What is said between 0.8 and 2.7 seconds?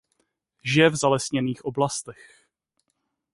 v zalesněných oblastech.